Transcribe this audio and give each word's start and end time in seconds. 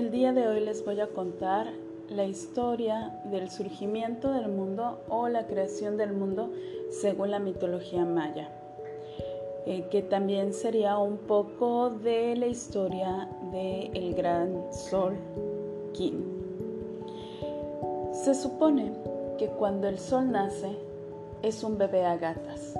el 0.00 0.10
día 0.10 0.32
de 0.32 0.48
hoy 0.48 0.60
les 0.60 0.82
voy 0.82 0.98
a 1.00 1.08
contar 1.08 1.66
la 2.08 2.24
historia 2.24 3.20
del 3.26 3.50
surgimiento 3.50 4.32
del 4.32 4.48
mundo 4.48 5.02
o 5.10 5.28
la 5.28 5.46
creación 5.46 5.98
del 5.98 6.14
mundo 6.14 6.50
según 6.88 7.30
la 7.30 7.38
mitología 7.38 8.06
maya, 8.06 8.48
eh, 9.66 9.88
que 9.90 10.00
también 10.00 10.54
sería 10.54 10.96
un 10.96 11.18
poco 11.18 11.90
de 11.90 12.34
la 12.34 12.46
historia 12.46 13.28
del 13.52 13.94
el 13.94 14.14
gran 14.14 14.72
sol 14.72 15.18
Kin. 15.92 16.24
Se 18.12 18.34
supone 18.34 18.92
que 19.36 19.48
cuando 19.48 19.86
el 19.86 19.98
sol 19.98 20.32
nace 20.32 20.78
es 21.42 21.62
un 21.62 21.76
bebé 21.76 22.06
a 22.06 22.16
gatas 22.16 22.74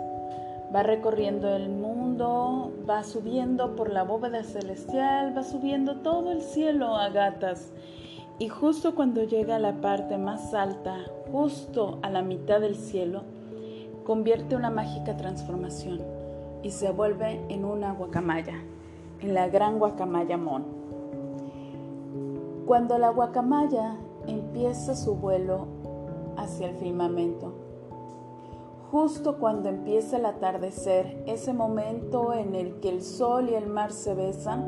Va 0.74 0.82
recorriendo 0.84 1.48
el 1.48 1.68
mundo, 1.68 2.72
va 2.88 3.02
subiendo 3.02 3.74
por 3.74 3.90
la 3.90 4.04
bóveda 4.04 4.44
celestial, 4.44 5.36
va 5.36 5.42
subiendo 5.42 5.96
todo 5.96 6.30
el 6.30 6.42
cielo 6.42 6.96
a 6.96 7.08
gatas. 7.08 7.72
Y 8.38 8.48
justo 8.48 8.94
cuando 8.94 9.24
llega 9.24 9.56
a 9.56 9.58
la 9.58 9.80
parte 9.80 10.16
más 10.16 10.54
alta, 10.54 10.98
justo 11.32 11.98
a 12.02 12.10
la 12.10 12.22
mitad 12.22 12.60
del 12.60 12.76
cielo, 12.76 13.22
convierte 14.04 14.56
una 14.56 14.70
mágica 14.70 15.16
transformación 15.16 16.00
y 16.62 16.70
se 16.70 16.90
vuelve 16.90 17.40
en 17.48 17.64
una 17.64 17.92
guacamaya, 17.92 18.62
en 19.20 19.34
la 19.34 19.48
gran 19.48 19.78
guacamaya 19.78 20.36
Mon. 20.36 20.64
Cuando 22.66 22.98
la 22.98 23.10
guacamaya 23.10 23.96
empieza 24.26 24.94
su 24.94 25.16
vuelo 25.16 25.66
hacia 26.36 26.68
el 26.68 26.76
firmamento, 26.76 27.69
justo 28.90 29.38
cuando 29.38 29.68
empieza 29.68 30.16
el 30.16 30.26
atardecer, 30.26 31.22
ese 31.26 31.52
momento 31.52 32.32
en 32.32 32.54
el 32.54 32.80
que 32.80 32.88
el 32.88 33.02
sol 33.02 33.48
y 33.48 33.54
el 33.54 33.68
mar 33.68 33.92
se 33.92 34.14
besan, 34.14 34.66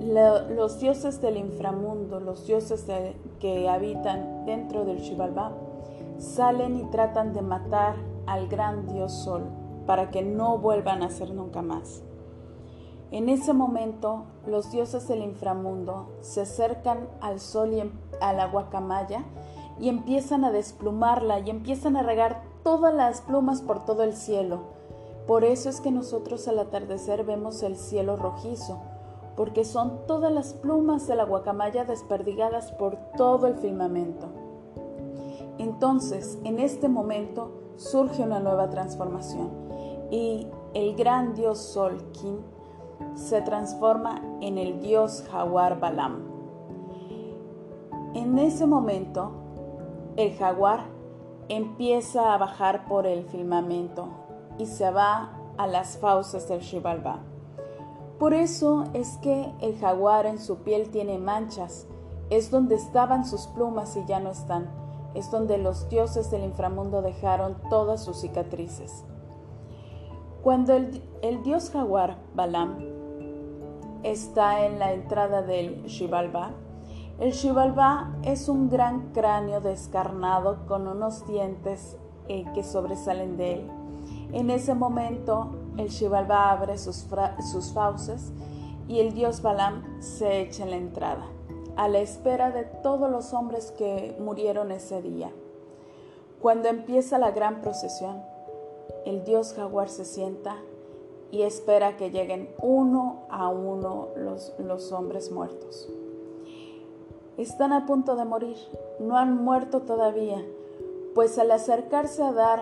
los 0.00 0.80
dioses 0.80 1.20
del 1.20 1.36
inframundo, 1.36 2.20
los 2.20 2.46
dioses 2.46 2.86
que 3.40 3.68
habitan 3.68 4.46
dentro 4.46 4.84
del 4.84 4.98
Shivalba, 4.98 5.52
salen 6.18 6.76
y 6.76 6.84
tratan 6.90 7.32
de 7.32 7.42
matar 7.42 7.96
al 8.26 8.48
gran 8.48 8.86
dios 8.86 9.12
sol 9.12 9.42
para 9.86 10.10
que 10.10 10.22
no 10.22 10.58
vuelvan 10.58 11.02
a 11.02 11.10
ser 11.10 11.30
nunca 11.34 11.60
más. 11.62 12.02
En 13.10 13.28
ese 13.28 13.52
momento, 13.52 14.24
los 14.46 14.72
dioses 14.72 15.06
del 15.06 15.22
inframundo 15.22 16.08
se 16.20 16.42
acercan 16.42 17.08
al 17.20 17.40
sol 17.40 17.72
y 17.72 17.80
em, 17.80 17.92
a 18.20 18.32
la 18.32 18.46
guacamaya 18.46 19.24
y 19.78 19.88
empiezan 19.88 20.44
a 20.44 20.50
desplumarla 20.50 21.40
y 21.40 21.50
empiezan 21.50 21.96
a 21.96 22.02
regar 22.02 22.53
todas 22.64 22.92
las 22.94 23.20
plumas 23.20 23.62
por 23.62 23.84
todo 23.84 24.02
el 24.02 24.16
cielo. 24.16 24.60
Por 25.28 25.44
eso 25.44 25.68
es 25.68 25.80
que 25.80 25.92
nosotros 25.92 26.48
al 26.48 26.58
atardecer 26.58 27.24
vemos 27.24 27.62
el 27.62 27.76
cielo 27.76 28.16
rojizo, 28.16 28.78
porque 29.36 29.64
son 29.64 30.06
todas 30.06 30.32
las 30.32 30.54
plumas 30.54 31.06
de 31.06 31.14
la 31.14 31.24
guacamaya 31.24 31.84
desperdigadas 31.84 32.72
por 32.72 32.96
todo 33.16 33.46
el 33.46 33.54
firmamento. 33.54 34.26
Entonces, 35.58 36.38
en 36.44 36.58
este 36.58 36.88
momento 36.88 37.52
surge 37.76 38.22
una 38.22 38.40
nueva 38.40 38.70
transformación 38.70 39.50
y 40.10 40.48
el 40.72 40.96
gran 40.96 41.34
dios 41.34 41.58
Sol 41.58 42.02
Kin 42.12 42.38
se 43.14 43.42
transforma 43.42 44.22
en 44.40 44.58
el 44.58 44.80
dios 44.80 45.24
jaguar 45.30 45.78
Balam. 45.80 46.22
En 48.14 48.38
ese 48.38 48.66
momento, 48.66 49.30
el 50.16 50.34
jaguar 50.36 50.93
empieza 51.48 52.34
a 52.34 52.38
bajar 52.38 52.86
por 52.86 53.06
el 53.06 53.24
firmamento 53.24 54.08
y 54.58 54.66
se 54.66 54.90
va 54.90 55.32
a 55.56 55.66
las 55.66 55.98
fauces 55.98 56.48
del 56.48 56.60
Shivalba. 56.60 57.18
Por 58.18 58.32
eso 58.32 58.84
es 58.94 59.16
que 59.18 59.52
el 59.60 59.78
jaguar 59.78 60.26
en 60.26 60.38
su 60.38 60.58
piel 60.58 60.90
tiene 60.90 61.18
manchas, 61.18 61.86
es 62.30 62.50
donde 62.50 62.76
estaban 62.76 63.26
sus 63.26 63.46
plumas 63.48 63.96
y 63.96 64.04
ya 64.06 64.20
no 64.20 64.30
están, 64.30 64.70
es 65.14 65.30
donde 65.30 65.58
los 65.58 65.88
dioses 65.88 66.30
del 66.30 66.44
inframundo 66.44 67.02
dejaron 67.02 67.56
todas 67.68 68.02
sus 68.02 68.20
cicatrices. 68.20 69.04
Cuando 70.42 70.74
el, 70.74 71.42
dios 71.42 71.70
jaguar, 71.70 72.18
Balam, 72.34 72.78
está 74.02 74.66
en 74.66 74.78
la 74.78 74.92
entrada 74.92 75.42
del 75.42 75.84
Shivalba, 75.84 76.50
el 77.20 77.30
Shivalba 77.30 78.16
es 78.24 78.48
un 78.48 78.68
gran 78.68 79.12
cráneo 79.12 79.60
descarnado 79.60 80.66
con 80.66 80.88
unos 80.88 81.26
dientes 81.26 81.96
eh, 82.28 82.44
que 82.54 82.64
sobresalen 82.64 83.36
de 83.36 83.54
él. 83.54 83.70
En 84.32 84.50
ese 84.50 84.74
momento, 84.74 85.50
el 85.76 85.88
Shivalba 85.88 86.50
abre 86.50 86.76
sus, 86.76 87.06
fauces 87.72 88.32
y 88.88 88.98
el 88.98 89.14
dios 89.14 89.42
Balam 89.42 90.00
se 90.02 90.40
echa 90.40 90.64
en 90.64 90.70
la 90.70 90.76
entrada, 90.76 91.26
a 91.76 91.86
la 91.88 92.00
espera 92.00 92.50
de 92.50 92.64
todos 92.64 93.08
los 93.10 93.32
hombres 93.32 93.70
que 93.70 94.16
murieron 94.18 94.72
ese 94.72 95.00
día. 95.00 95.30
Cuando 96.42 96.68
empieza 96.68 97.18
la 97.18 97.30
gran 97.30 97.60
procesión, 97.60 98.22
el 99.06 99.24
dios 99.24 99.54
jaguar 99.54 99.88
se 99.88 100.04
sienta 100.04 100.56
y 101.30 101.42
espera 101.42 101.96
que 101.96 102.10
lleguen 102.10 102.50
uno 102.60 103.22
a 103.30 103.48
uno 103.48 104.08
los 104.16 104.92
hombres 104.92 105.30
muertos. 105.30 105.88
Están 107.36 107.72
a 107.72 107.84
punto 107.84 108.14
de 108.14 108.24
morir, 108.24 108.56
no 109.00 109.18
han 109.18 109.42
muerto 109.42 109.80
todavía, 109.80 110.40
pues 111.16 111.36
al 111.36 111.50
acercarse 111.50 112.22
a 112.22 112.30
dar 112.30 112.60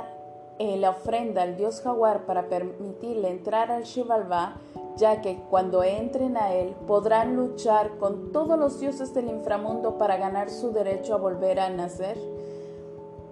eh, 0.58 0.78
la 0.78 0.90
ofrenda 0.90 1.42
al 1.42 1.58
dios 1.58 1.82
jaguar 1.82 2.24
para 2.24 2.48
permitirle 2.48 3.28
entrar 3.28 3.70
al 3.70 3.82
Shivalba, 3.82 4.56
ya 4.96 5.20
que 5.20 5.38
cuando 5.50 5.84
entren 5.84 6.38
a 6.38 6.54
él 6.54 6.74
podrán 6.86 7.36
luchar 7.36 7.98
con 7.98 8.32
todos 8.32 8.58
los 8.58 8.80
dioses 8.80 9.12
del 9.12 9.28
inframundo 9.28 9.98
para 9.98 10.16
ganar 10.16 10.48
su 10.48 10.72
derecho 10.72 11.14
a 11.14 11.18
volver 11.18 11.60
a 11.60 11.68
nacer, 11.68 12.16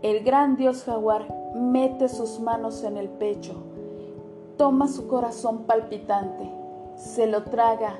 el 0.02 0.22
gran 0.22 0.56
dios 0.56 0.84
jaguar 0.84 1.26
mete 1.54 2.10
sus 2.10 2.38
manos 2.38 2.84
en 2.84 2.98
el 2.98 3.08
pecho, 3.08 3.54
toma 4.58 4.88
su 4.88 5.08
corazón 5.08 5.64
palpitante, 5.64 6.50
se 6.96 7.26
lo 7.26 7.44
traga 7.44 7.98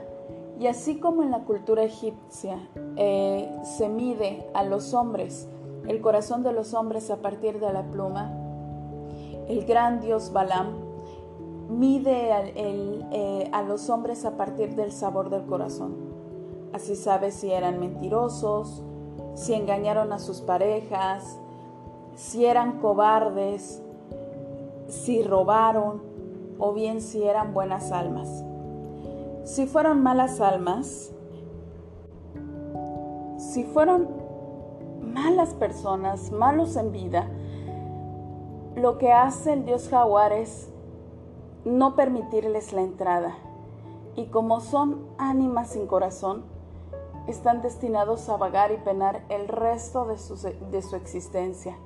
y 0.61 0.67
así 0.67 1.01
como 1.01 1.23
en 1.23 1.31
la 1.31 1.45
cultura 1.45 1.83
egipcia 1.83 2.59
eh, 2.97 3.51
se 3.63 3.89
mide 3.89 4.47
a 4.53 4.63
los 4.63 4.93
hombres, 4.93 5.49
el 5.89 6.03
corazón 6.03 6.43
de 6.43 6.53
los 6.53 6.75
hombres 6.75 7.11
a 7.11 7.17
partir 7.17 7.61
de 7.61 7.73
la 7.73 7.83
pluma, 7.91 8.31
el 9.49 9.65
gran 9.65 10.01
dios 10.01 10.35
Balam 10.35 10.75
mide 11.71 12.53
eh, 12.57 13.49
a 13.53 13.63
los 13.63 13.89
hombres 13.89 14.27
a 14.27 14.37
partir 14.37 14.75
del 14.75 14.93
sabor 14.93 15.31
del 15.31 15.47
corazón. 15.47 15.97
Así 16.75 16.95
sabe 16.95 17.31
si 17.31 17.51
eran 17.51 17.81
mentirosos, 17.81 18.83
si 19.35 19.55
engañaron 19.55 20.13
a 20.13 20.19
sus 20.19 20.43
parejas, 20.43 21.39
si 22.17 22.45
eran 22.45 22.81
cobardes, 22.81 23.83
si 24.89 25.23
robaron 25.23 26.03
o 26.59 26.75
bien 26.75 27.01
si 27.01 27.23
eran 27.23 27.55
buenas 27.55 27.93
almas. 27.93 28.45
Si 29.51 29.67
fueron 29.67 30.01
malas 30.01 30.41
almas, 30.41 31.11
si 33.37 33.65
fueron 33.65 34.09
malas 35.03 35.55
personas, 35.55 36.31
malos 36.31 36.77
en 36.77 36.93
vida, 36.93 37.29
lo 38.77 38.97
que 38.97 39.11
hace 39.11 39.55
el 39.55 39.65
dios 39.65 39.89
jaguar 39.89 40.33
es 40.33 40.69
no 41.65 41.97
permitirles 41.97 42.73
la 42.73 42.83
entrada. 42.83 43.39
Y 44.15 44.27
como 44.27 44.61
son 44.61 45.05
ánimas 45.19 45.71
sin 45.71 45.89
corazón, 45.89 46.45
están 47.27 47.61
destinados 47.61 48.29
a 48.29 48.37
vagar 48.37 48.71
y 48.71 48.77
penar 48.77 49.25
el 49.31 49.49
resto 49.49 50.05
de 50.05 50.17
su, 50.19 50.37
de 50.71 50.81
su 50.81 50.95
existencia. 50.95 51.77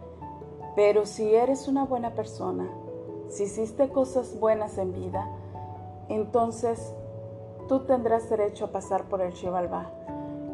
Pero 0.77 1.07
si 1.07 1.35
eres 1.35 1.67
una 1.67 1.87
buena 1.87 2.11
persona, 2.11 2.69
si 3.31 3.45
hiciste 3.45 3.89
cosas 3.89 4.39
buenas 4.39 4.77
en 4.77 4.93
vida, 4.93 5.31
entonces 6.11 6.93
tú 7.69 7.81
tendrás 7.81 8.29
derecho 8.29 8.67
a 8.67 8.73
pasar 8.73 9.05
por 9.05 9.21
el 9.21 9.33
Shivalba. 9.33 9.91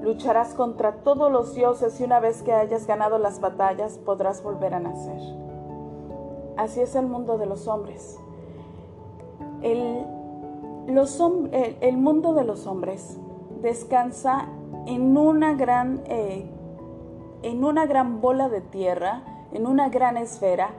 Lucharás 0.00 0.54
contra 0.54 1.02
todos 1.02 1.30
los 1.30 1.54
dioses 1.54 2.00
y 2.00 2.04
una 2.04 2.20
vez 2.20 2.42
que 2.42 2.52
hayas 2.52 2.86
ganado 2.86 3.18
las 3.18 3.40
batallas 3.40 3.98
podrás 3.98 4.42
volver 4.42 4.74
a 4.74 4.80
nacer. 4.80 5.20
Así 6.56 6.80
es 6.80 6.94
el 6.94 7.06
mundo 7.06 7.38
de 7.38 7.46
los 7.46 7.68
hombres. 7.68 8.18
El, 9.62 10.06
mundo 11.96 12.34
de 12.34 12.44
los 12.44 12.66
hombres 12.66 13.18
descansa 13.60 14.48
en 14.86 15.16
una 15.16 15.54
gran, 15.54 16.02
eh, 16.06 16.50
en 17.42 17.64
una 17.64 17.86
gran 17.86 18.20
bola 18.20 18.48
de 18.48 18.62
tierra, 18.62 19.22
en 19.52 19.66
una 19.66 19.90
gran 19.90 20.16
esfera, 20.16 20.70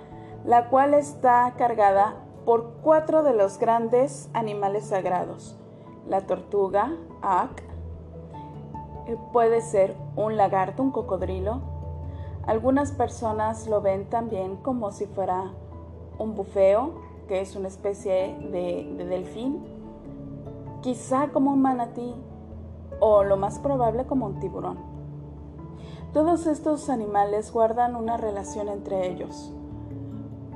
la 0.45 0.69
cual 0.69 0.95
está 0.95 1.53
cargada 1.57 2.15
por 2.43 2.73
cuatro 2.81 3.21
de 3.21 3.33
los 3.33 3.59
grandes 3.59 4.29
animales 4.33 4.85
sagrados 4.85 5.60
la 6.07 6.21
tortuga, 6.21 6.95
Ak, 7.21 7.63
eh, 9.07 9.17
puede 9.31 9.61
ser 9.61 9.95
un 10.15 10.37
lagarto, 10.37 10.83
un 10.83 10.91
cocodrilo. 10.91 11.61
Algunas 12.45 12.91
personas 12.91 13.67
lo 13.67 13.81
ven 13.81 14.09
también 14.09 14.57
como 14.57 14.91
si 14.91 15.05
fuera 15.05 15.51
un 16.17 16.35
bufeo, 16.35 16.91
que 17.27 17.41
es 17.41 17.55
una 17.55 17.67
especie 17.67 18.35
de, 18.51 19.05
delfín, 19.07 19.63
quizá 20.81 21.29
como 21.29 21.51
un 21.51 21.61
manatí, 21.61 22.13
o 22.99 23.23
lo 23.23 23.37
más 23.37 23.57
probable 23.59 24.05
como 24.05 24.27
un 24.27 24.39
tiburón. 24.39 24.77
Todos 26.13 26.45
estos 26.45 26.89
animales 26.89 27.51
guardan 27.51 27.95
una 27.95 28.17
relación 28.17 28.67
entre 28.67 29.09
ellos. 29.09 29.51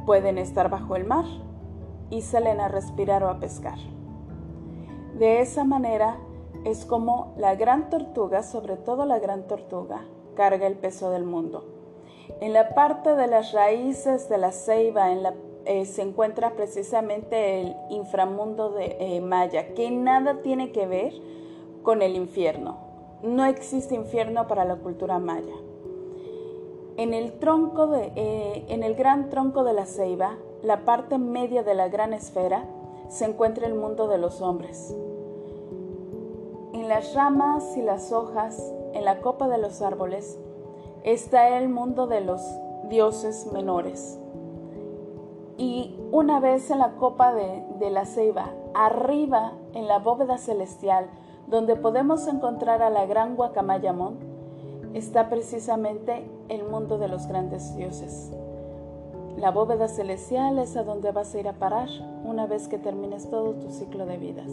Pueden 0.06 0.38
estar 0.38 0.70
bajo 0.70 0.96
el 0.96 1.06
mar 1.06 1.26
y 2.10 2.22
salen 2.22 2.60
a 2.60 2.68
respirar 2.68 3.24
o 3.24 3.30
a 3.30 3.40
pescar. 3.40 3.80
De 5.18 5.40
esa 5.40 5.64
manera 5.64 6.18
es 6.66 6.84
como 6.84 7.34
la 7.38 7.56
gran 7.56 7.90
tortuga, 7.90 8.44
sobre 8.44 8.76
todo 8.76 9.06
la 9.06 9.18
gran 9.18 9.48
tortuga, 9.48 10.06
carga 10.36 10.68
el 10.68 10.76
peso 10.76 11.10
del 11.10 11.24
mundo. 11.24 11.64
En 12.42 12.52
la 12.52 12.74
parte 12.74 13.16
de 13.16 13.28
las 13.28 13.54
raíces 13.54 14.28
de 14.28 14.38
la 14.38 14.52
ceiba 14.52 15.10
eh, 15.64 15.86
se 15.86 16.02
encuentra 16.02 16.52
precisamente 16.56 17.62
el 17.62 17.76
inframundo 17.92 18.72
de 18.72 18.98
eh, 19.00 19.22
Maya, 19.22 19.74
que 19.74 19.90
nada 19.90 20.42
tiene 20.42 20.74
que 20.74 20.86
ver 20.86 21.14
con 21.82 22.02
el 22.02 22.18
infierno. 22.18 22.78
No 23.24 23.46
existe 23.46 23.96
infierno 23.96 24.48
para 24.50 24.66
la 24.66 24.76
cultura 24.76 25.18
maya. 25.18 25.56
En 26.98 27.14
el, 27.14 27.40
tronco 27.40 27.88
de, 27.88 28.12
eh, 28.18 28.66
en 28.68 28.84
el 28.84 28.96
gran 28.96 29.30
tronco 29.30 29.64
de 29.64 29.72
la 29.72 29.86
ceiba, 29.86 30.36
la 30.62 30.84
parte 30.84 31.18
media 31.18 31.64
de 31.64 31.74
la 31.74 31.88
gran 31.88 32.14
esfera, 32.14 32.66
se 33.10 33.26
encuentra 33.26 33.68
el 33.68 33.76
mundo 33.76 34.08
de 34.08 34.18
los 34.18 34.42
hombres. 34.42 34.96
En 36.86 36.90
las 36.90 37.16
ramas 37.16 37.76
y 37.76 37.82
las 37.82 38.12
hojas, 38.12 38.72
en 38.94 39.06
la 39.06 39.20
copa 39.20 39.48
de 39.48 39.58
los 39.58 39.82
árboles, 39.82 40.38
está 41.02 41.58
el 41.58 41.68
mundo 41.68 42.06
de 42.06 42.22
los 42.22 42.40
dioses 42.90 43.52
menores. 43.52 44.20
Y 45.58 46.00
una 46.12 46.40
vez 46.40 46.70
en 46.70 46.78
la 46.78 46.92
copa 46.98 47.34
de, 47.34 47.66
de 47.80 47.90
la 47.90 48.06
ceiba, 48.06 48.52
arriba 48.76 49.54
en 49.74 49.88
la 49.88 49.98
bóveda 49.98 50.38
celestial, 50.38 51.10
donde 51.48 51.76
podemos 51.76 52.28
encontrar 52.28 52.84
a 52.84 52.92
la 52.92 53.08
gran 53.08 53.36
Guacamayamón, 53.36 54.20
está 54.94 55.28
precisamente 55.28 56.30
el 56.50 56.66
mundo 56.66 57.00
de 57.00 57.08
los 57.08 57.26
grandes 57.26 57.76
dioses. 57.76 58.32
La 59.38 59.50
bóveda 59.50 59.88
celestial 59.88 60.60
es 60.60 60.78
a 60.78 60.84
donde 60.84 61.12
vas 61.12 61.34
a 61.34 61.40
ir 61.40 61.48
a 61.48 61.54
parar 61.54 61.90
una 62.24 62.46
vez 62.46 62.68
que 62.68 62.78
termines 62.78 63.28
todo 63.28 63.56
tu 63.56 63.72
ciclo 63.72 64.06
de 64.06 64.18
vidas. 64.18 64.52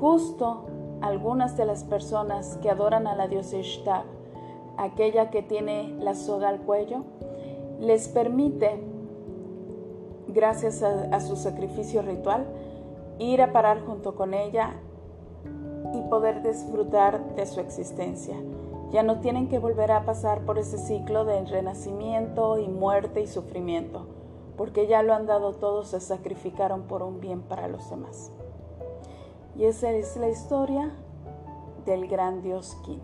Justo 0.00 0.64
algunas 1.00 1.56
de 1.56 1.66
las 1.66 1.84
personas 1.84 2.58
que 2.62 2.70
adoran 2.70 3.06
a 3.06 3.14
la 3.14 3.28
diosa 3.28 3.58
Ishtar, 3.58 4.04
aquella 4.76 5.30
que 5.30 5.42
tiene 5.42 5.94
la 5.98 6.14
soga 6.14 6.48
al 6.48 6.60
cuello, 6.60 7.04
les 7.80 8.08
permite, 8.08 8.80
gracias 10.28 10.82
a, 10.82 11.20
su 11.20 11.36
sacrificio 11.36 12.02
ritual, 12.02 12.46
ir 13.18 13.42
a 13.42 13.52
parar 13.52 13.80
junto 13.84 14.14
con 14.14 14.34
ella 14.34 14.74
y 15.94 16.00
poder 16.08 16.42
disfrutar 16.42 17.34
de 17.34 17.46
su 17.46 17.60
existencia. 17.60 18.36
Ya 18.90 19.02
no 19.02 19.20
tienen 19.20 19.48
que 19.48 19.58
volver 19.58 19.92
a 19.92 20.04
pasar 20.04 20.42
por 20.42 20.58
ese 20.58 20.78
ciclo 20.78 21.24
de 21.24 21.44
renacimiento 21.44 22.58
y 22.58 22.68
muerte 22.68 23.20
y 23.20 23.26
sufrimiento, 23.26 24.06
porque 24.56 24.86
ya 24.86 25.02
lo 25.02 25.12
han 25.12 25.26
dado 25.26 25.52
todo, 25.52 25.84
se 25.84 26.00
sacrificaron 26.00 26.82
por 26.82 27.02
un 27.02 27.20
bien 27.20 27.42
para 27.42 27.68
los 27.68 27.90
demás. 27.90 28.30
Y 29.58 29.64
esa 29.64 29.90
es 29.90 30.18
la 30.18 30.28
historia 30.28 30.90
del 31.86 32.08
gran 32.08 32.42
dios 32.42 32.76
Kin. 32.84 33.00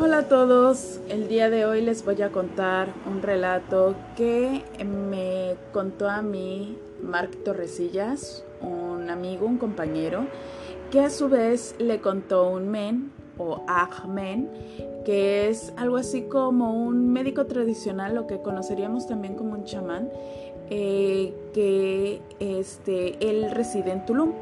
Hola 0.00 0.18
a 0.18 0.28
todos, 0.28 1.00
el 1.10 1.28
día 1.28 1.50
de 1.50 1.66
hoy 1.66 1.82
les 1.82 2.02
voy 2.02 2.22
a 2.22 2.30
contar 2.30 2.88
un 3.06 3.20
relato 3.20 3.94
que 4.16 4.64
me 4.82 5.56
contó 5.72 6.08
a 6.08 6.22
mí 6.22 6.78
Marc 7.02 7.44
Torresillas, 7.44 8.42
un 8.62 9.10
amigo, 9.10 9.44
un 9.44 9.58
compañero, 9.58 10.26
que 10.90 11.00
a 11.00 11.10
su 11.10 11.28
vez 11.28 11.74
le 11.78 12.00
contó 12.00 12.48
un 12.48 12.70
men 12.70 13.12
o 13.38 13.62
Ahmen, 13.66 14.48
que 15.04 15.48
es 15.48 15.72
algo 15.76 15.96
así 15.96 16.22
como 16.22 16.72
un 16.72 17.12
médico 17.12 17.46
tradicional, 17.46 18.14
lo 18.14 18.26
que 18.26 18.40
conoceríamos 18.40 19.06
también 19.06 19.34
como 19.34 19.52
un 19.52 19.64
chamán, 19.64 20.10
eh, 20.70 21.34
que 21.52 22.22
este, 22.40 23.28
él 23.28 23.50
reside 23.50 23.92
en 23.92 24.06
Tulum. 24.06 24.32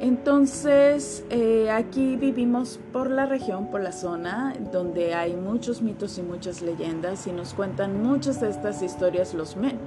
Entonces, 0.00 1.24
eh, 1.30 1.70
aquí 1.70 2.16
vivimos 2.16 2.80
por 2.92 3.10
la 3.10 3.26
región, 3.26 3.70
por 3.70 3.82
la 3.82 3.92
zona, 3.92 4.54
donde 4.72 5.14
hay 5.14 5.36
muchos 5.36 5.80
mitos 5.80 6.18
y 6.18 6.22
muchas 6.22 6.62
leyendas 6.62 7.26
y 7.26 7.32
nos 7.32 7.54
cuentan 7.54 8.02
muchas 8.02 8.40
de 8.40 8.50
estas 8.50 8.82
historias 8.82 9.32
los 9.34 9.56
men. 9.56 9.78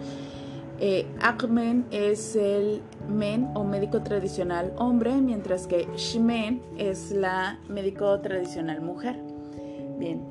Eh, 0.86 1.08
Akmen 1.22 1.86
es 1.92 2.36
el 2.36 2.82
men 3.08 3.48
o 3.54 3.64
médico 3.64 4.04
tradicional 4.04 4.74
hombre, 4.76 5.14
mientras 5.14 5.66
que 5.66 5.88
Shmen 5.96 6.62
es 6.78 7.12
la 7.12 7.58
médico 7.70 8.20
tradicional 8.20 8.82
mujer. 8.82 9.16
Bien, 9.98 10.22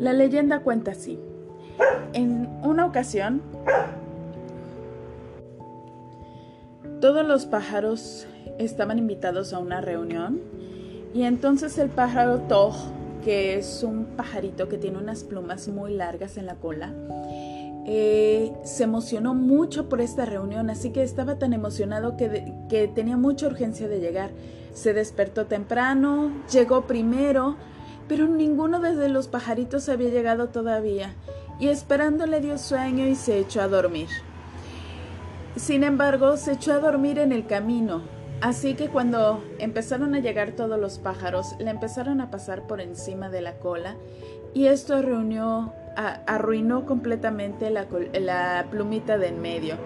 la 0.00 0.12
leyenda 0.12 0.58
cuenta 0.62 0.90
así. 0.90 1.20
En 2.14 2.48
una 2.64 2.84
ocasión, 2.84 3.42
todos 7.00 7.24
los 7.24 7.46
pájaros 7.46 8.26
estaban 8.58 8.98
invitados 8.98 9.52
a 9.52 9.60
una 9.60 9.80
reunión 9.80 10.40
y 11.14 11.22
entonces 11.22 11.78
el 11.78 11.90
pájaro 11.90 12.40
Toj, 12.40 12.74
que 13.24 13.54
es 13.54 13.84
un 13.84 14.06
pajarito 14.16 14.68
que 14.68 14.78
tiene 14.78 14.98
unas 14.98 15.22
plumas 15.22 15.68
muy 15.68 15.94
largas 15.94 16.38
en 16.38 16.46
la 16.46 16.56
cola, 16.56 16.92
eh, 17.88 18.52
se 18.64 18.82
emocionó 18.82 19.32
mucho 19.32 19.88
por 19.88 20.00
esta 20.00 20.26
reunión, 20.26 20.70
así 20.70 20.90
que 20.90 21.04
estaba 21.04 21.38
tan 21.38 21.52
emocionado 21.52 22.16
que, 22.16 22.52
que 22.68 22.88
tenía 22.88 23.16
mucha 23.16 23.46
urgencia 23.46 23.86
de 23.86 24.00
llegar. 24.00 24.30
Se 24.74 24.92
despertó 24.92 25.46
temprano, 25.46 26.32
llegó 26.52 26.88
primero, 26.88 27.56
pero 28.08 28.26
ninguno 28.26 28.80
de 28.80 29.08
los 29.08 29.28
pajaritos 29.28 29.88
había 29.88 30.08
llegado 30.08 30.48
todavía, 30.48 31.14
y 31.60 31.68
esperando 31.68 32.26
le 32.26 32.40
dio 32.40 32.58
sueño 32.58 33.06
y 33.06 33.14
se 33.14 33.38
echó 33.38 33.62
a 33.62 33.68
dormir. 33.68 34.08
Sin 35.54 35.84
embargo, 35.84 36.36
se 36.36 36.54
echó 36.54 36.72
a 36.72 36.80
dormir 36.80 37.20
en 37.20 37.30
el 37.30 37.46
camino, 37.46 38.02
así 38.40 38.74
que 38.74 38.88
cuando 38.88 39.44
empezaron 39.60 40.16
a 40.16 40.20
llegar 40.20 40.50
todos 40.52 40.78
los 40.78 40.98
pájaros, 40.98 41.54
le 41.60 41.70
empezaron 41.70 42.20
a 42.20 42.32
pasar 42.32 42.66
por 42.66 42.80
encima 42.80 43.30
de 43.30 43.42
la 43.42 43.58
cola, 43.60 43.94
y 44.54 44.66
esto 44.66 45.00
reunió 45.02 45.72
arruinó 45.96 46.84
completamente 46.84 47.70
la, 47.70 48.66
plumita 48.70 49.18
de 49.18 49.28
en 49.28 49.40
medio. 49.40 49.76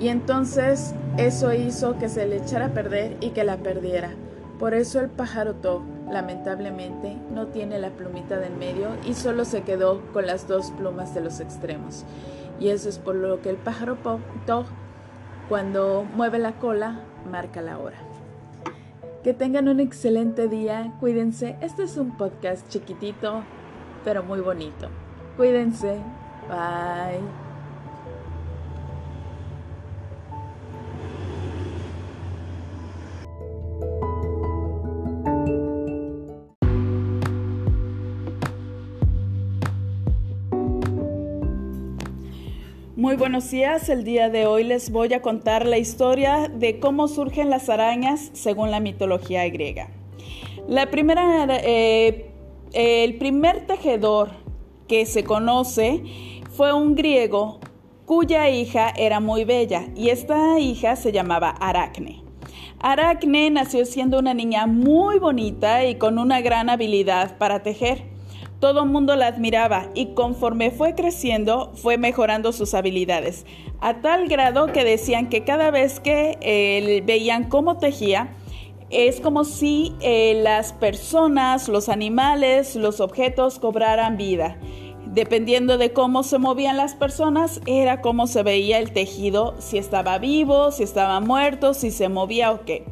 Y 0.00 0.08
entonces 0.08 0.94
eso 1.16 1.52
hizo 1.52 1.98
que 1.98 2.08
se 2.08 2.26
le 2.26 2.36
echara 2.36 2.66
a 2.66 2.74
perder 2.74 3.16
y 3.20 3.30
que 3.30 3.44
la 3.44 3.56
perdiera. 3.56 4.10
Por 4.58 4.74
eso 4.74 5.00
el 5.00 5.08
pájaro 5.08 5.54
Tog, 5.54 5.82
lamentablemente, 6.10 7.16
no 7.32 7.46
tiene 7.46 7.78
la 7.78 7.90
plumita 7.90 8.38
de 8.38 8.46
en 8.46 8.58
medio 8.58 8.88
y 9.06 9.14
solo 9.14 9.44
se 9.44 9.62
quedó 9.62 10.00
con 10.12 10.26
las 10.26 10.46
dos 10.46 10.70
plumas 10.72 11.14
de 11.14 11.20
los 11.20 11.40
extremos. 11.40 12.04
Y 12.60 12.68
eso 12.68 12.88
es 12.88 12.98
por 12.98 13.14
lo 13.14 13.40
que 13.40 13.50
el 13.50 13.56
pájaro 13.56 13.96
Tog, 14.46 14.66
cuando 15.48 16.04
mueve 16.14 16.38
la 16.38 16.52
cola, 16.52 17.00
marca 17.30 17.62
la 17.62 17.78
hora. 17.78 17.98
Que 19.22 19.34
tengan 19.34 19.68
un 19.68 19.80
excelente 19.80 20.48
día, 20.48 20.92
cuídense. 21.00 21.56
Este 21.60 21.84
es 21.84 21.96
un 21.96 22.16
podcast 22.16 22.68
chiquitito, 22.68 23.42
pero 24.04 24.22
muy 24.22 24.40
bonito. 24.40 24.88
Cuídense. 25.38 26.00
Bye. 26.48 27.20
Muy 42.96 43.14
buenos 43.14 43.48
días, 43.52 43.88
el 43.88 44.02
día 44.02 44.30
de 44.30 44.46
hoy 44.46 44.64
les 44.64 44.90
voy 44.90 45.14
a 45.14 45.22
contar 45.22 45.66
la 45.66 45.78
historia 45.78 46.48
de 46.52 46.80
cómo 46.80 47.06
surgen 47.06 47.48
las 47.48 47.68
arañas 47.68 48.30
según 48.32 48.72
la 48.72 48.80
mitología 48.80 49.48
griega. 49.48 49.88
La 50.66 50.90
primera, 50.90 51.46
eh, 51.62 52.26
el 52.72 53.18
primer 53.18 53.68
tejedor 53.68 54.47
que 54.88 55.06
se 55.06 55.22
conoce 55.24 56.02
fue 56.50 56.72
un 56.72 56.94
griego 56.94 57.60
cuya 58.06 58.48
hija 58.48 58.90
era 58.96 59.20
muy 59.20 59.44
bella 59.44 59.88
y 59.94 60.08
esta 60.08 60.58
hija 60.58 60.96
se 60.96 61.12
llamaba 61.12 61.50
Aracne. 61.50 62.22
Aracne 62.80 63.50
nació 63.50 63.84
siendo 63.84 64.18
una 64.18 64.34
niña 64.34 64.66
muy 64.66 65.18
bonita 65.18 65.84
y 65.84 65.96
con 65.96 66.18
una 66.18 66.40
gran 66.40 66.70
habilidad 66.70 67.36
para 67.36 67.62
tejer. 67.62 68.04
Todo 68.60 68.84
el 68.84 68.88
mundo 68.88 69.14
la 69.14 69.26
admiraba 69.26 69.90
y 69.94 70.14
conforme 70.14 70.70
fue 70.70 70.94
creciendo 70.94 71.70
fue 71.74 71.98
mejorando 71.98 72.52
sus 72.52 72.74
habilidades, 72.74 73.46
a 73.80 74.00
tal 74.00 74.26
grado 74.26 74.72
que 74.72 74.84
decían 74.84 75.28
que 75.28 75.44
cada 75.44 75.70
vez 75.70 76.00
que 76.00 76.38
eh, 76.40 77.02
veían 77.06 77.48
cómo 77.48 77.78
tejía, 77.78 78.34
es 78.90 79.20
como 79.20 79.44
si 79.44 79.94
eh, 80.00 80.40
las 80.42 80.72
personas, 80.72 81.68
los 81.68 81.88
animales, 81.88 82.76
los 82.76 83.00
objetos 83.00 83.58
cobraran 83.58 84.16
vida. 84.16 84.56
dependiendo 85.06 85.78
de 85.78 85.94
cómo 85.94 86.22
se 86.22 86.38
movían 86.38 86.76
las 86.76 86.94
personas, 86.94 87.62
era 87.66 88.02
cómo 88.02 88.26
se 88.26 88.42
veía 88.42 88.78
el 88.78 88.92
tejido, 88.92 89.54
si 89.58 89.78
estaba 89.78 90.18
vivo, 90.18 90.70
si 90.70 90.82
estaba 90.82 91.18
muerto, 91.20 91.72
si 91.72 91.90
se 91.90 92.10
movía 92.10 92.52
o 92.52 92.64
qué. 92.66 92.84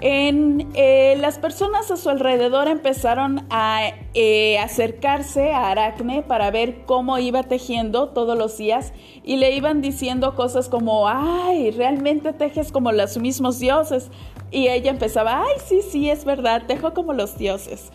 En, 0.00 0.68
eh, 0.74 1.16
las 1.20 1.38
personas 1.38 1.90
a 1.92 1.96
su 1.96 2.08
alrededor 2.08 2.66
empezaron 2.66 3.46
a 3.50 3.82
eh, 4.14 4.58
acercarse 4.58 5.52
a 5.52 5.70
Aracne 5.70 6.22
para 6.22 6.50
ver 6.50 6.84
cómo 6.86 7.18
iba 7.18 7.44
tejiendo 7.44 8.08
todos 8.08 8.36
los 8.36 8.58
días 8.58 8.92
y 9.22 9.36
le 9.36 9.54
iban 9.54 9.80
diciendo 9.80 10.34
cosas 10.34 10.68
como, 10.68 11.06
ay, 11.06 11.70
realmente 11.70 12.32
tejes 12.32 12.72
como 12.72 12.90
los 12.90 13.16
mismos 13.16 13.60
dioses. 13.60 14.10
Y 14.52 14.68
ella 14.68 14.90
empezaba, 14.90 15.44
ay, 15.44 15.54
sí, 15.66 15.80
sí, 15.82 16.10
es 16.10 16.24
verdad, 16.24 16.62
tejo 16.66 16.92
como 16.92 17.14
los 17.14 17.38
dioses. 17.38 17.90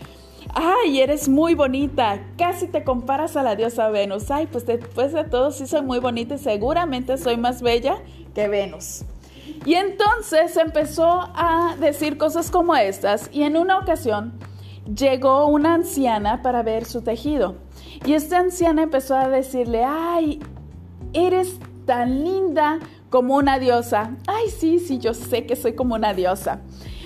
Ay, 0.54 1.02
eres 1.02 1.30
muy 1.30 1.54
bonita, 1.54 2.20
casi 2.38 2.68
te 2.68 2.84
comparas 2.84 3.38
a 3.38 3.44
la 3.44 3.56
diosa 3.56 3.90
Venus. 3.90 4.32
Ay, 4.32 4.48
pues 4.48 4.66
después 4.66 5.14
de 5.14 5.24
todo 5.24 5.52
sí 5.52 5.68
soy 5.68 5.84
muy 5.84 6.00
bonita 6.00 6.36
y 6.36 6.40
seguramente 6.40 7.18
soy 7.18 7.38
más 7.38 7.62
bella 7.62 8.00
que 8.34 8.48
Venus. 8.48 9.04
Y 9.66 9.76
entonces 9.76 10.58
empezó 10.58 11.30
a 11.36 11.76
decir 11.80 12.18
cosas 12.18 12.50
como 12.50 12.76
estas 12.76 13.30
y 13.32 13.44
en 13.44 13.56
una 13.56 13.78
ocasión 13.78 14.34
llegó 14.94 15.46
una 15.48 15.76
anciana 15.76 16.42
para 16.42 16.64
ver 16.64 16.86
su 16.86 17.02
tejido. 17.02 17.56
Y 18.06 18.14
esta 18.14 18.40
anciana 18.40 18.84
empezó 18.84 19.16
a 19.16 19.30
decirle, 19.30 19.84
ay, 19.86 20.40
eres 21.14 21.60
tan 21.86 22.24
linda 22.24 22.80
como 23.10 23.36
una 23.36 23.60
diosa. 23.60 24.12
Ay, 24.28 24.50
sí, 24.50 24.80
sí, 24.80 25.00
yo 25.00 25.14
sé 25.14 25.46
que 25.46 25.56
soy 25.56 25.74
como 25.74 25.96
una 25.96 26.14
diosa. 26.14 26.60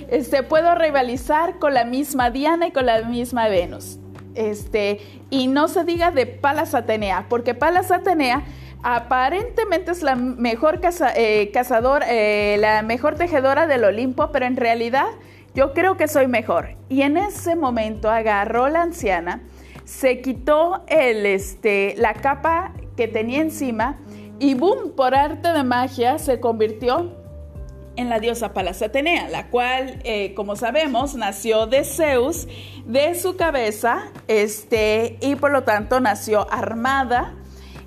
Este, 0.09 0.43
puedo 0.43 0.75
rivalizar 0.75 1.59
con 1.59 1.73
la 1.73 1.85
misma 1.85 2.31
Diana 2.31 2.67
y 2.67 2.71
con 2.71 2.85
la 2.85 3.03
misma 3.03 3.47
Venus. 3.47 3.97
Este, 4.35 4.99
y 5.29 5.47
no 5.47 5.67
se 5.67 5.83
diga 5.83 6.11
de 6.11 6.25
Palas 6.25 6.73
Atenea, 6.73 7.25
porque 7.29 7.53
Palas 7.53 7.91
Atenea 7.91 8.43
aparentemente 8.83 9.91
es 9.91 10.01
la 10.01 10.15
mejor 10.15 10.79
eh, 11.15 11.51
cazadora, 11.53 12.05
eh, 12.09 12.57
la 12.59 12.81
mejor 12.81 13.15
tejedora 13.15 13.67
del 13.67 13.83
Olimpo, 13.83 14.31
pero 14.31 14.45
en 14.45 14.57
realidad 14.57 15.05
yo 15.53 15.73
creo 15.73 15.97
que 15.97 16.07
soy 16.07 16.27
mejor. 16.27 16.75
Y 16.89 17.01
en 17.01 17.17
ese 17.17 17.55
momento 17.55 18.09
agarró 18.09 18.69
la 18.69 18.81
anciana, 18.81 19.41
se 19.85 20.21
quitó 20.21 20.83
el, 20.87 21.25
este, 21.25 21.93
la 21.97 22.13
capa 22.13 22.73
que 22.95 23.07
tenía 23.07 23.41
encima 23.41 23.97
y 24.41 24.55
boom, 24.55 24.93
por 24.95 25.13
arte 25.13 25.53
de 25.53 25.63
magia 25.63 26.17
se 26.17 26.39
convirtió 26.39 27.15
en 27.95 28.09
la 28.09 28.19
diosa 28.19 28.53
Palas 28.53 28.81
Atenea, 28.81 29.29
la 29.29 29.49
cual, 29.49 29.99
eh, 30.03 30.33
como 30.33 30.55
sabemos, 30.55 31.13
nació 31.13 31.67
de 31.67 31.83
Zeus, 31.83 32.47
de 32.87 33.13
su 33.13 33.35
cabeza, 33.35 34.05
este, 34.27 35.19
y 35.21 35.35
por 35.35 35.51
lo 35.51 35.61
tanto 35.61 35.99
nació 35.99 36.51
armada 36.51 37.35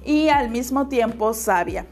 y 0.04 0.28
al 0.28 0.50
mismo 0.50 0.86
tiempo 0.88 1.34
sabia. 1.34 1.86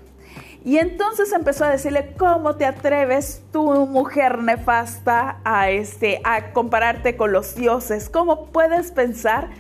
Y 0.65 0.79
entonces 0.79 1.33
empezó 1.33 1.65
a 1.65 1.71
decirle, 1.71 2.15
¿cómo 2.17 2.55
te 2.55 2.65
atreves 2.65 3.43
tú, 3.51 3.89
mujer 3.89 4.39
nefasta, 4.39 5.41
a, 5.45 5.71
este, 5.71 6.21
a 6.23 6.53
compararte 6.53 7.17
con 7.17 7.33
los 7.33 7.57
dioses? 7.57 8.09
¿Cómo 8.09 8.47
puedes 8.47 8.93
pensar 8.93 9.51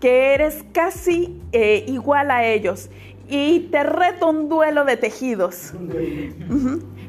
que 0.00 0.32
eres 0.32 0.64
casi 0.72 1.42
eh, 1.52 1.84
igual 1.86 2.30
a 2.30 2.46
ellos? 2.46 2.88
Y 3.28 3.60
te 3.70 3.82
reto 3.82 4.28
un 4.28 4.48
duelo 4.48 4.84
de 4.84 4.96
tejidos. 4.96 5.72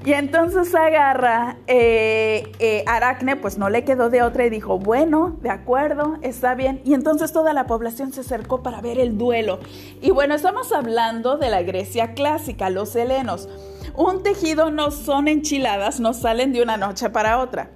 Y 0.08 0.14
entonces 0.14 0.74
agarra 0.74 1.58
eh, 1.68 2.52
eh, 2.60 2.84
Aracne, 2.88 3.36
pues 3.36 3.58
no 3.58 3.70
le 3.70 3.84
quedó 3.84 4.10
de 4.10 4.22
otra 4.22 4.46
y 4.46 4.50
dijo, 4.50 4.80
bueno, 4.80 5.36
de 5.42 5.50
acuerdo, 5.50 6.18
está 6.22 6.56
bien. 6.56 6.82
Y 6.86 6.94
entonces 6.94 7.34
toda 7.34 7.52
la 7.54 7.68
población 7.68 8.14
se 8.14 8.22
acercó 8.22 8.64
para 8.64 8.80
ver 8.80 9.00
el 9.00 9.18
duelo. 9.18 9.60
Y 10.02 10.12
bueno, 10.12 10.34
estamos 10.34 10.72
hablando 10.72 11.38
de 11.38 11.50
la 11.50 11.62
Grecia 11.62 12.14
clásica, 12.14 12.70
los 12.70 12.96
helenos. 12.96 13.50
Un 13.96 14.24
tejido 14.24 14.72
no 14.72 14.92
son 14.92 15.28
enchiladas, 15.28 16.00
no 16.00 16.14
salen 16.14 16.54
de 16.54 16.62
una 16.62 16.78
noche 16.78 17.10
para 17.10 17.40
otra. 17.40 17.72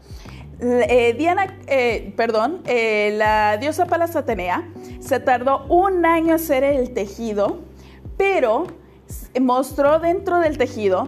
Eh, 0.61 1.15
Diana, 1.17 1.57
perdón, 2.15 2.61
la 2.65 3.57
diosa 3.57 3.87
Palas 3.87 4.15
Atenea 4.15 4.69
se 5.01 5.19
tardó 5.19 5.65
un 5.65 6.05
año 6.05 6.35
hacer 6.35 6.63
el 6.63 6.93
tejido, 6.93 7.59
pero 8.21 8.67
mostró 9.41 9.97
dentro 9.97 10.39
del 10.41 10.59
tejido 10.59 11.07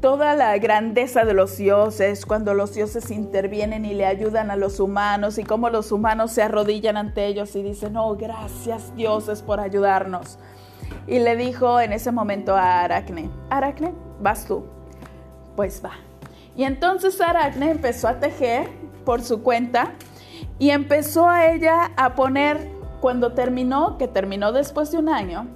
toda 0.00 0.34
la 0.34 0.58
grandeza 0.58 1.24
de 1.24 1.32
los 1.32 1.56
dioses, 1.56 2.26
cuando 2.26 2.52
los 2.52 2.74
dioses 2.74 3.12
intervienen 3.12 3.84
y 3.84 3.94
le 3.94 4.06
ayudan 4.06 4.50
a 4.50 4.56
los 4.56 4.80
humanos 4.80 5.38
y 5.38 5.44
cómo 5.44 5.70
los 5.70 5.92
humanos 5.92 6.32
se 6.32 6.42
arrodillan 6.42 6.96
ante 6.96 7.26
ellos 7.26 7.54
y 7.54 7.62
dicen, 7.62 7.96
oh, 7.96 8.16
gracias 8.16 8.92
dioses 8.96 9.40
por 9.40 9.60
ayudarnos. 9.60 10.40
Y 11.06 11.20
le 11.20 11.36
dijo 11.36 11.78
en 11.78 11.92
ese 11.92 12.10
momento 12.10 12.56
a 12.56 12.80
Aracne, 12.80 13.30
Aracne, 13.50 13.94
vas 14.20 14.44
tú. 14.44 14.64
Pues 15.54 15.80
va. 15.84 15.92
Y 16.56 16.64
entonces 16.64 17.20
Aracne 17.20 17.70
empezó 17.70 18.08
a 18.08 18.18
tejer 18.18 18.68
por 19.04 19.22
su 19.22 19.44
cuenta 19.44 19.92
y 20.58 20.70
empezó 20.70 21.28
a 21.28 21.52
ella 21.52 21.92
a 21.96 22.16
poner, 22.16 22.68
cuando 23.00 23.32
terminó, 23.32 23.96
que 23.96 24.08
terminó 24.08 24.50
después 24.50 24.90
de 24.90 24.98
un 24.98 25.08
año, 25.08 25.46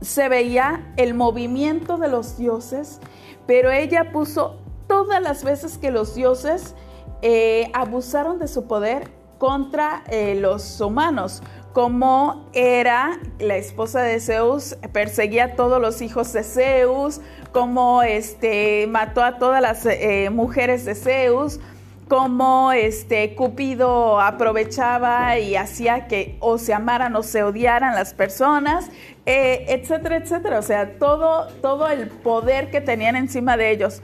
se 0.00 0.28
veía 0.28 0.92
el 0.96 1.14
movimiento 1.14 1.96
de 1.98 2.08
los 2.08 2.36
dioses 2.36 3.00
pero 3.48 3.70
ella 3.72 4.12
puso 4.12 4.58
todas 4.86 5.22
las 5.22 5.42
veces 5.42 5.78
que 5.78 5.90
los 5.90 6.14
dioses 6.14 6.74
eh, 7.22 7.70
abusaron 7.72 8.38
de 8.38 8.46
su 8.46 8.66
poder 8.66 9.10
contra 9.38 10.04
eh, 10.10 10.34
los 10.34 10.78
humanos, 10.82 11.42
como 11.72 12.46
era 12.52 13.18
la 13.38 13.56
esposa 13.56 14.02
de 14.02 14.20
Zeus, 14.20 14.76
perseguía 14.92 15.44
a 15.44 15.52
todos 15.56 15.80
los 15.80 16.02
hijos 16.02 16.30
de 16.34 16.42
Zeus, 16.42 17.22
como 17.50 18.02
este, 18.02 18.86
mató 18.86 19.24
a 19.24 19.38
todas 19.38 19.62
las 19.62 19.86
eh, 19.86 20.28
mujeres 20.30 20.84
de 20.84 20.94
Zeus, 20.94 21.58
como 22.08 22.72
este, 22.72 23.34
Cupido 23.34 24.20
aprovechaba 24.20 25.38
y 25.38 25.56
hacía 25.56 26.06
que 26.06 26.36
o 26.40 26.58
se 26.58 26.74
amaran 26.74 27.14
o 27.16 27.22
se 27.22 27.42
odiaran 27.42 27.94
las 27.94 28.14
personas, 28.14 28.90
eh, 29.28 29.66
etcétera, 29.68 30.16
etcétera. 30.16 30.58
O 30.58 30.62
sea, 30.62 30.98
todo, 30.98 31.48
todo 31.60 31.86
el 31.88 32.08
poder 32.08 32.70
que 32.70 32.80
tenían 32.80 33.14
encima 33.14 33.58
de 33.58 33.70
ellos. 33.70 34.02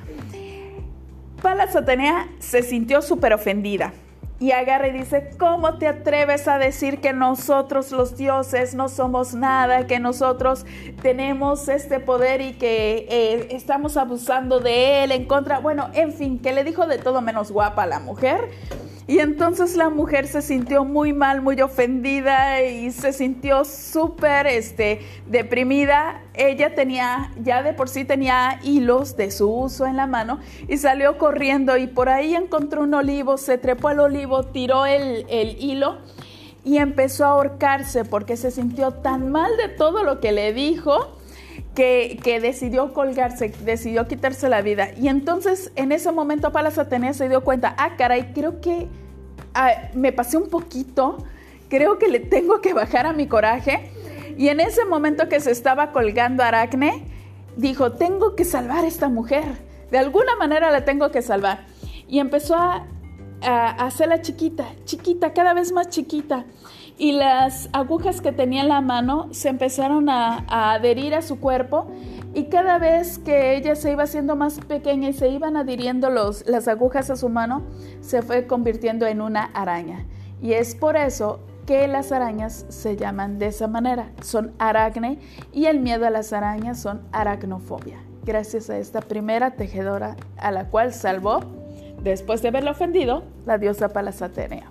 Palas 1.41 1.75
Atenea 1.75 2.29
se 2.41 2.63
sintió 2.63 3.01
súper 3.01 3.33
ofendida 3.33 3.95
y 4.39 4.53
agarra 4.53 4.89
y 4.89 4.93
dice, 4.93 5.31
¿cómo 5.39 5.79
te 5.79 5.87
atreves 5.87 6.47
a 6.47 6.59
decir 6.59 7.01
que 7.01 7.15
nosotros 7.15 7.91
los 7.91 8.19
dioses 8.19 8.75
no 8.75 8.91
somos 8.91 9.35
nada, 9.35 9.87
que 9.87 9.99
nosotros 9.99 10.67
tenemos 11.01 11.69
este 11.69 12.01
poder 12.01 12.43
y 12.43 12.53
que 12.55 13.07
eh, 13.09 13.49
estamos 13.51 13.97
abusando 13.97 14.61
de 14.61 15.05
él 15.05 15.13
en 15.13 15.25
contra? 15.25 15.61
Bueno, 15.61 15.89
en 15.95 16.13
fin, 16.13 16.39
que 16.39 16.53
le 16.53 16.65
dijo 16.65 16.87
de 16.87 16.99
todo 16.99 17.23
menos 17.23 17.51
guapa 17.51 17.85
a 17.85 17.87
la 17.87 18.01
mujer. 18.01 18.51
Y 19.07 19.19
entonces 19.19 19.77
la 19.77 19.91
mujer 19.91 20.27
se 20.27 20.41
sintió 20.41 20.85
muy 20.85 21.13
mal, 21.13 21.43
muy 21.43 21.61
ofendida 21.61 22.63
y 22.63 22.91
se 22.91 23.13
sintió 23.13 23.65
súper 23.67 24.47
este, 24.47 25.01
deprimida. 25.27 26.23
Ella 26.33 26.75
tenía, 26.75 27.31
ya 27.43 27.63
de 27.63 27.75
por 27.75 27.91
sí 27.91 28.07
tenía 28.07 28.61
hilos 28.63 29.17
de 29.17 29.31
su 29.31 29.51
uso 29.51 29.87
en 29.87 29.97
la 29.97 30.07
mano 30.07 30.41
y 30.69 30.79
salió 30.79 31.19
corriendo 31.19 31.77
y 31.77 31.87
por 31.87 32.09
ahí 32.09 32.35
encontró 32.35 32.83
un 32.83 32.95
olivo, 32.95 33.37
se 33.37 33.59
trepó 33.59 33.89
al 33.89 34.01
olivo, 34.01 34.45
tiró 34.45 34.87
el, 34.87 35.27
el 35.29 35.63
hilo 35.63 35.99
y 36.65 36.79
empezó 36.79 37.27
a 37.27 37.33
ahorcarse 37.33 38.07
porque 38.07 38.39
se 38.39 38.51
sintió 38.51 38.93
tan 38.93 39.31
mal 39.31 39.55
de 39.59 39.69
todo 39.69 40.03
lo 40.03 40.21
que 40.21 40.33
le 40.33 40.55
dijo. 40.55 41.19
Que, 41.75 42.39
decidió 42.41 42.93
colgarse, 42.93 43.53
decidió 43.65 44.07
quitarse 44.07 44.49
la 44.49 44.63
vida. 44.63 44.91
Y 44.97 45.09
entonces 45.09 45.73
en 45.75 45.91
ese 45.91 46.13
momento 46.13 46.53
Palas 46.53 46.79
Atenea 46.79 47.13
se 47.15 47.29
dio 47.29 47.43
cuenta, 47.43 47.75
ah, 47.79 47.97
caray, 47.97 48.33
creo 48.33 48.61
que 48.61 48.87
ah, 49.55 49.73
me 49.93 50.13
pasé 50.13 50.37
un 50.37 50.49
poquito, 50.49 51.19
creo 51.69 51.99
que 51.99 52.09
le 52.09 52.21
tengo 52.21 52.61
que 52.61 52.75
bajar 52.75 53.07
a 53.07 53.13
mi 53.13 53.27
coraje. 53.27 53.91
Y 54.39 54.49
en 54.49 54.61
ese 54.61 54.85
momento 54.85 55.29
que 55.29 55.41
se 55.41 55.51
estaba 55.51 55.91
colgando 55.91 56.45
Aracne, 56.45 57.05
dijo, 57.57 57.93
tengo 57.93 58.37
que 58.37 58.45
salvar 58.45 58.85
a 58.85 58.89
esta 58.89 59.09
mujer, 59.09 59.45
de 59.91 59.99
alguna 59.99 60.37
manera 60.37 60.71
la 60.71 60.85
tengo 60.85 61.11
que 61.11 61.23
salvar. 61.23 61.67
Y 62.09 62.21
empezó 62.21 62.55
a 62.57 62.87
hacerla 63.43 64.23
chiquita, 64.23 64.65
chiquita, 64.85 65.33
cada 65.33 65.55
vez 65.55 65.73
más 65.73 65.89
chiquita 65.89 66.47
y 66.97 67.13
las 67.13 67.69
agujas 67.73 68.21
que 68.21 68.33
tenía 68.33 68.63
en 68.63 68.69
la 68.69 68.81
mano 68.81 69.29
se 69.33 69.49
empezaron 69.49 70.09
a, 70.09 70.45
adherir 70.75 71.15
a 71.15 71.23
su 71.23 71.41
cuerpo 71.41 71.87
y 72.35 72.45
cada 72.45 72.79
vez 72.79 73.19
que 73.19 73.57
ella 73.57 73.75
se 73.75 73.93
iba 73.93 74.05
haciendo 74.05 74.37
más 74.37 74.61
pequeña 74.61 75.09
y 75.09 75.13
se 75.13 75.29
iban 75.29 75.57
adhiriendo 75.57 76.11
los, 76.11 76.47
las 76.47 76.69
agujas 76.69 77.11
a 77.11 77.17
su 77.17 77.29
mano, 77.29 77.63
se 78.01 78.23
fue 78.23 78.47
convirtiendo 78.47 79.07
en 79.07 79.21
una 79.21 79.45
araña. 79.55 80.07
Y 80.41 80.53
es 80.53 80.75
por 80.75 80.97
eso 80.97 81.41
que 81.67 81.89
las 81.89 82.13
arañas 82.13 82.67
se 82.69 82.97
llaman 82.97 83.39
de 83.39 83.47
esa 83.47 83.69
manera, 83.69 84.11
son 84.21 84.53
aracne 84.59 85.19
y 85.53 85.67
el 85.67 85.81
miedo 85.81 86.07
a 86.07 86.11
las 86.11 86.33
arañas 86.33 86.81
son 86.81 87.03
aracnofobia. 87.13 87.99
Gracias 88.25 88.71
a 88.71 88.79
esta 88.79 89.01
primera 89.01 89.53
tejedora 89.53 90.17
a 90.37 90.51
la 90.51 90.69
cual 90.71 90.93
salvó, 90.93 91.41
después 92.03 92.43
de 92.43 92.49
haberla 92.49 92.73
ofendido, 92.73 93.25
la 93.47 93.59
diosa 93.59 93.91
Palasatenea. 93.91 94.71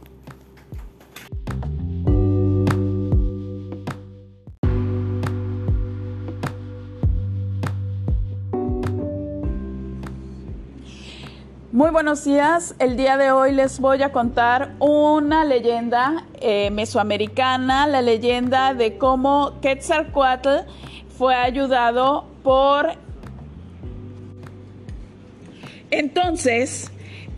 Muy 11.74 11.90
buenos 11.90 12.24
días. 12.24 12.76
El 12.78 12.98
día 12.98 13.18
de 13.18 13.32
hoy 13.32 13.52
les 13.52 13.80
voy 13.80 14.04
a 14.04 14.12
contar 14.12 14.76
una 14.78 15.44
leyenda 15.44 16.28
eh, 16.40 16.70
mesoamericana, 16.70 17.88
la 17.88 18.04
leyenda 18.04 18.76
de 18.76 19.00
cómo 19.00 19.60
Quetzalcoatl 19.60 20.68
fue 21.18 21.34
ayudado 21.34 22.28
por... 22.44 22.90
Entonces, 25.90 26.92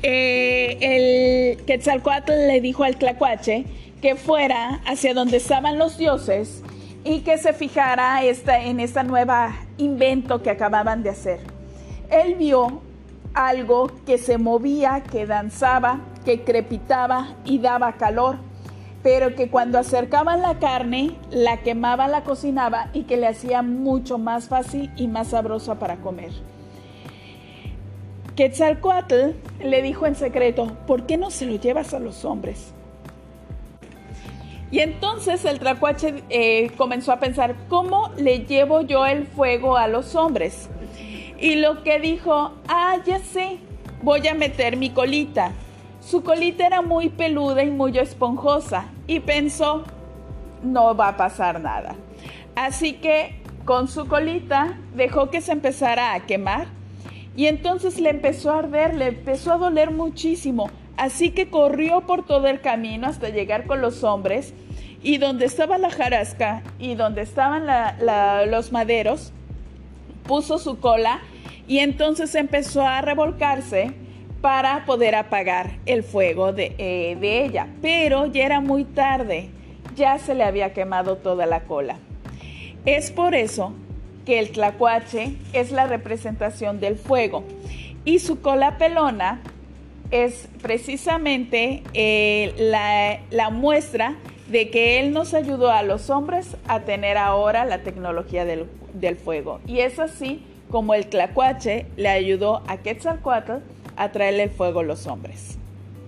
eh, 0.04 0.80
el 0.82 1.66
Quetzalcoatl 1.66 2.34
le 2.34 2.60
dijo 2.60 2.84
al 2.84 2.98
Tlacuache 2.98 3.64
que 4.02 4.18
fuera 4.18 4.82
hacia 4.86 5.14
donde 5.14 5.38
estaban 5.38 5.80
los 5.80 5.98
dioses 5.98 6.62
y 7.06 7.22
que 7.22 7.38
se 7.38 7.54
fijara 7.54 8.22
esta, 8.26 8.62
en 8.62 8.82
esta 8.82 9.04
nueva 9.04 9.56
invento 9.78 10.44
que 10.44 10.50
acababan 10.50 11.04
de 11.04 11.12
hacer. 11.12 11.40
Él 12.12 12.36
vio 12.36 12.82
algo 13.36 13.92
que 14.06 14.18
se 14.18 14.38
movía, 14.38 15.04
que 15.04 15.26
danzaba, 15.28 16.00
que 16.24 16.44
crepitaba 16.44 17.36
y 17.44 17.60
daba 17.60 17.94
calor, 17.94 18.38
pero 19.04 19.36
que 19.36 19.50
cuando 19.50 19.78
acercaban 19.78 20.42
la 20.42 20.58
carne, 20.58 21.16
la 21.30 21.58
quemaba, 21.58 22.08
la 22.08 22.24
cocinaba 22.24 22.90
y 22.94 23.04
que 23.04 23.18
le 23.18 23.28
hacía 23.28 23.62
mucho 23.62 24.18
más 24.18 24.48
fácil 24.48 24.92
y 24.96 25.08
más 25.08 25.28
sabrosa 25.28 25.76
para 25.76 25.98
comer. 25.98 26.32
Quetzalcoatl 28.36 29.32
le 29.64 29.82
dijo 29.82 30.08
en 30.08 30.16
secreto, 30.16 30.76
¿por 30.88 31.06
qué 31.06 31.18
no 31.18 31.30
se 31.30 31.46
lo 31.46 31.56
llevas 31.56 31.94
a 31.94 32.00
los 32.00 32.26
hombres? 32.26 32.74
Y 34.72 34.80
entonces 34.80 35.46
el 35.46 35.60
tracuache 35.60 36.24
eh, 36.30 36.72
comenzó 36.76 37.12
a 37.12 37.20
pensar, 37.20 37.56
¿cómo 37.70 38.12
le 38.18 38.40
llevo 38.40 38.82
yo 38.82 39.06
el 39.06 39.26
fuego 39.28 39.78
a 39.78 39.88
los 39.88 40.16
hombres? 40.16 40.70
Y 41.40 41.56
lo 41.56 41.84
que 41.84 42.00
dijo, 42.00 42.54
ah, 42.68 42.98
ya 43.06 43.20
sé, 43.20 43.60
voy 44.02 44.28
a 44.28 44.34
meter 44.34 44.78
mi 44.78 44.90
colita. 44.90 45.52
Su 46.00 46.24
colita 46.24 46.66
era 46.66 46.82
muy 46.82 47.10
peluda 47.10 47.64
y 47.64 47.72
muy 47.72 47.98
esponjosa 47.98 48.86
y 49.08 49.20
pensó, 49.20 49.84
no 50.64 50.96
va 50.96 51.10
a 51.10 51.18
pasar 51.18 51.60
nada. 51.60 51.96
Así 52.56 52.94
que 52.94 53.42
con 53.66 53.88
su 53.88 54.08
colita 54.08 54.78
dejó 54.96 55.30
que 55.30 55.42
se 55.42 55.52
empezara 55.52 56.14
a 56.14 56.22
quemar 56.22 56.68
y 57.36 57.48
entonces 57.48 58.00
le 58.00 58.10
empezó 58.12 58.52
a 58.52 58.60
arder, 58.60 58.94
le 58.94 59.08
empezó 59.08 59.54
a 59.54 59.58
doler 59.58 59.92
muchísimo. 59.92 60.70
Así 60.98 61.32
que 61.32 61.50
corrió 61.50 62.02
por 62.02 62.26
todo 62.26 62.48
el 62.48 62.62
camino 62.62 63.08
hasta 63.08 63.30
llegar 63.30 63.66
con 63.66 63.82
los 63.82 64.04
hombres 64.04 64.54
y 65.04 65.18
donde 65.18 65.46
estaba 65.46 65.78
la 65.78 65.90
jarasca 65.90 66.64
y 66.80 66.96
donde 66.96 67.22
estaban 67.22 67.68
los 68.50 68.72
maderos, 68.72 69.34
puso 70.28 70.58
su 70.58 70.80
cola 70.80 71.22
y 71.68 71.80
entonces 71.80 72.36
empezó 72.36 72.82
a 72.82 73.02
revolcarse 73.02 73.94
para 74.42 74.86
poder 74.86 75.16
apagar 75.16 75.80
el 75.86 76.04
fuego 76.04 76.54
de, 76.54 76.76
eh, 76.78 77.18
de, 77.20 77.46
ella. 77.46 77.68
Pero 77.82 78.28
ya 78.28 78.46
era 78.46 78.60
muy 78.60 78.84
tarde, 78.84 79.50
ya 79.96 80.20
se 80.20 80.36
le 80.36 80.44
había 80.44 80.74
quemado 80.74 81.18
toda 81.18 81.46
la 81.46 81.62
cola. 81.62 81.98
Es 82.86 83.10
por 83.10 83.34
eso 83.34 83.74
que 84.26 84.40
el 84.40 84.52
tlacuache 84.52 85.36
es 85.54 85.72
la 85.72 85.88
representación 85.88 86.80
del 86.80 86.98
fuego 86.98 87.44
y 88.04 88.20
su 88.20 88.42
cola 88.42 88.78
pelona 88.78 89.42
es 90.12 90.48
precisamente 90.62 91.82
eh, 91.94 92.54
la, 92.58 93.20
la 93.32 93.50
muestra 93.50 94.16
de 94.48 94.70
que 94.70 95.00
Él 95.00 95.12
nos 95.12 95.34
ayudó 95.34 95.72
a 95.72 95.82
los 95.82 96.12
hombres 96.12 96.56
a 96.68 96.82
tener 96.82 97.18
ahora 97.18 97.66
la 97.66 97.80
tecnología 97.80 98.46
del, 98.46 98.68
del 98.96 99.16
fuego. 99.16 99.60
Y 99.68 99.80
es 99.80 100.00
así 100.00 100.44
como 100.70 100.94
el 100.94 101.08
tlacuache 101.08 101.86
le 101.96 102.10
ayudó 102.10 102.64
a 102.68 102.78
Quetzalcoatl 102.78 103.54
a 103.96 104.12
traerle 104.12 104.44
el 104.44 104.50
fuego 104.50 104.82
a 104.82 104.84
los 104.84 105.08
hombres. 105.08 105.58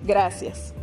Gracias. 0.04 0.74